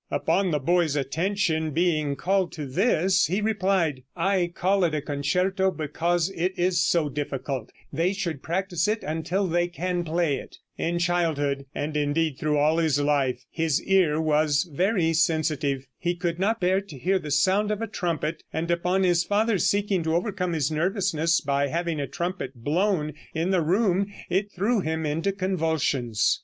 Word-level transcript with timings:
Upon 0.09 0.49
the 0.49 0.57
boy's 0.57 0.95
attention 0.95 1.69
being 1.69 2.15
called 2.15 2.51
to 2.53 2.65
this, 2.65 3.27
he 3.27 3.39
replied, 3.39 4.01
"I 4.15 4.51
call 4.51 4.83
it 4.83 4.95
a 4.95 5.01
concerto 5.03 5.69
because 5.69 6.31
it 6.31 6.57
is 6.57 6.83
so 6.83 7.07
difficult; 7.07 7.71
they 7.93 8.11
should 8.11 8.41
practice 8.41 8.87
it 8.87 9.03
until 9.03 9.45
they 9.45 9.67
can 9.67 10.03
play 10.03 10.37
it." 10.37 10.57
In 10.75 10.97
childhood, 10.97 11.67
and 11.75 11.95
indeed 11.95 12.43
all 12.43 12.77
through 12.81 13.03
life, 13.05 13.45
his 13.51 13.79
ear 13.83 14.19
was 14.19 14.67
very 14.73 15.13
sensitive. 15.13 15.85
He 15.99 16.15
could 16.15 16.39
not 16.39 16.59
bear 16.59 16.81
to 16.81 16.97
hear 16.97 17.19
the 17.19 17.29
sound 17.29 17.69
of 17.69 17.79
a 17.79 17.85
trumpet, 17.85 18.41
and 18.51 18.71
upon 18.71 19.03
his 19.03 19.23
father 19.23 19.59
seeking 19.59 20.01
to 20.01 20.15
overcome 20.15 20.53
his 20.53 20.71
nervousness 20.71 21.41
by 21.41 21.67
having 21.67 21.99
a 22.01 22.07
trumpet 22.07 22.55
blown 22.55 23.13
in 23.35 23.51
the 23.51 23.61
room, 23.61 24.11
it 24.31 24.51
threw 24.51 24.79
him 24.79 25.05
into 25.05 25.31
convulsions. 25.31 26.39